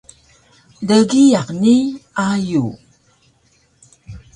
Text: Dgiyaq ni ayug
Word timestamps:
Dgiyaq 0.87 1.47
ni 1.61 1.73
ayug 2.25 2.71